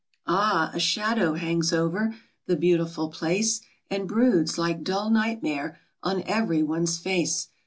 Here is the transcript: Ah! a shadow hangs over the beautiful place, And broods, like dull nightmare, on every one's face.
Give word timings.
Ah! 0.25 0.71
a 0.73 0.79
shadow 0.79 1.35
hangs 1.35 1.71
over 1.71 2.15
the 2.47 2.55
beautiful 2.55 3.09
place, 3.09 3.61
And 3.87 4.07
broods, 4.07 4.57
like 4.57 4.81
dull 4.83 5.11
nightmare, 5.11 5.77
on 6.01 6.23
every 6.23 6.63
one's 6.63 6.97
face. 6.97 7.49